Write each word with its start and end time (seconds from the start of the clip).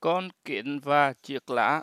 Con 0.00 0.28
kiến 0.44 0.80
và 0.80 1.12
chiếc 1.12 1.50
lá 1.50 1.82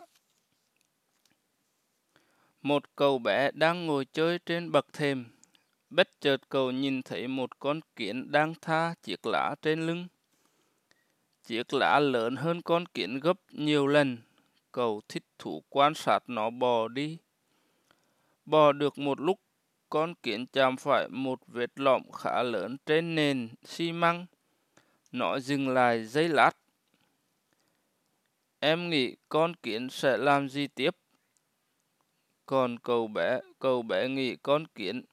Một 2.62 2.96
cậu 2.96 3.18
bé 3.18 3.50
đang 3.54 3.86
ngồi 3.86 4.04
chơi 4.12 4.38
trên 4.38 4.72
bậc 4.72 4.92
thềm. 4.92 5.24
Bất 5.90 6.08
chợt 6.20 6.36
cậu 6.48 6.70
nhìn 6.70 7.02
thấy 7.02 7.28
một 7.28 7.58
con 7.58 7.80
kiến 7.96 8.32
đang 8.32 8.54
tha 8.62 8.94
chiếc 9.02 9.26
lá 9.26 9.54
trên 9.62 9.86
lưng. 9.86 10.06
Chiếc 11.44 11.74
lá 11.74 12.00
lớn 12.00 12.36
hơn 12.36 12.62
con 12.62 12.86
kiến 12.86 13.20
gấp 13.20 13.36
nhiều 13.50 13.86
lần. 13.86 14.18
Cậu 14.72 15.00
thích 15.08 15.24
thú 15.38 15.62
quan 15.68 15.94
sát 15.94 16.18
nó 16.26 16.50
bò 16.50 16.88
đi. 16.88 17.18
Bò 18.44 18.72
được 18.72 18.98
một 18.98 19.20
lúc, 19.20 19.40
con 19.88 20.14
kiến 20.14 20.46
chạm 20.46 20.76
phải 20.76 21.08
một 21.08 21.40
vết 21.46 21.70
lõm 21.80 22.02
khá 22.12 22.42
lớn 22.42 22.76
trên 22.86 23.14
nền 23.14 23.48
xi 23.64 23.92
măng. 23.92 24.26
Nó 25.12 25.38
dừng 25.38 25.68
lại 25.68 26.04
giây 26.04 26.28
lát 26.28 26.52
Em 28.60 28.90
nghĩ 28.90 29.16
con 29.28 29.56
kiến 29.56 29.90
sẽ 29.90 30.16
làm 30.16 30.48
gì 30.48 30.66
tiếp? 30.66 30.96
Còn 32.46 32.78
cậu 32.78 33.08
bé, 33.08 33.40
cậu 33.58 33.82
bé 33.82 34.08
nghĩ 34.08 34.36
con 34.36 34.66
kiến 34.66 35.04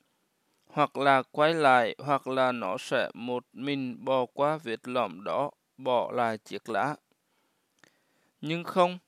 hoặc 0.68 0.98
là 0.98 1.24
quay 1.32 1.54
lại 1.54 1.96
hoặc 1.98 2.28
là 2.28 2.52
nó 2.52 2.78
sẽ 2.78 3.10
một 3.14 3.46
mình 3.54 4.06
bò 4.06 4.26
qua 4.26 4.58
vết 4.58 4.88
lõm 4.88 5.24
đó, 5.24 5.52
bỏ 5.78 6.12
lại 6.12 6.38
chiếc 6.38 6.70
lá. 6.70 6.96
Nhưng 8.42 8.64
không, 8.64 9.00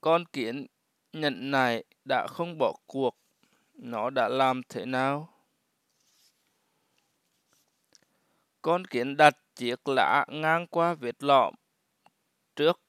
con 0.00 0.24
kiến 0.24 0.66
nhận 1.12 1.50
này 1.50 1.84
đã 2.04 2.26
không 2.26 2.58
bỏ 2.58 2.76
cuộc, 2.86 3.16
nó 3.74 4.10
đã 4.10 4.28
làm 4.28 4.62
thế 4.68 4.84
nào? 4.86 5.28
Con 8.62 8.84
kiến 8.84 9.16
đặt 9.16 9.36
chiếc 9.54 9.88
lá 9.88 10.26
ngang 10.28 10.66
qua 10.66 10.94
vết 10.94 11.22
lõm 11.22 11.54
trước 12.56 12.80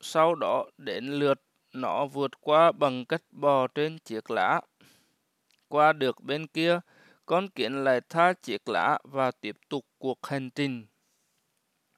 sau 0.00 0.34
đó 0.34 0.66
đến 0.78 1.04
lượt 1.06 1.40
nó 1.72 2.06
vượt 2.06 2.30
qua 2.40 2.72
bằng 2.72 3.04
cách 3.04 3.22
bò 3.30 3.66
trên 3.66 3.98
chiếc 3.98 4.30
lá. 4.30 4.60
Qua 5.68 5.92
được 5.92 6.20
bên 6.20 6.46
kia, 6.46 6.80
con 7.26 7.48
kiến 7.48 7.84
lại 7.84 8.00
tha 8.08 8.32
chiếc 8.32 8.68
lá 8.68 8.98
và 9.04 9.30
tiếp 9.30 9.56
tục 9.68 9.84
cuộc 9.98 10.26
hành 10.26 10.50
trình. 10.50 10.86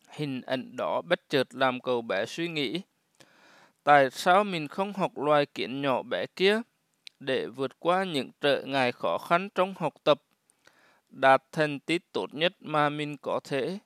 Hình 0.09 0.41
ảnh 0.41 0.77
đó 0.77 1.03
bất 1.03 1.21
chợt 1.29 1.55
làm 1.55 1.81
cậu 1.81 2.03
bé 2.03 2.27
suy 2.27 2.49
nghĩ. 2.49 2.81
Tại 3.85 4.11
sao 4.11 4.45
mình 4.45 4.69
không 4.69 4.93
học 4.93 5.19
loài 5.19 5.47
kiến 5.47 5.83
nhỏ 5.83 6.03
bé 6.03 6.27
kia 6.37 6.61
để 7.21 7.47
vượt 7.47 7.81
qua 7.81 8.05
những 8.05 8.31
trở 8.41 8.63
ngại 8.67 8.93
khó 8.93 9.19
khăn 9.19 9.49
trong 9.55 9.75
học 9.79 9.95
tập, 10.05 10.23
đạt 11.09 11.43
thành 11.53 11.81
tích 11.81 12.03
tốt 12.13 12.27
nhất 12.33 12.53
mà 12.61 12.89
mình 12.89 13.17
có 13.17 13.41
thể? 13.45 13.79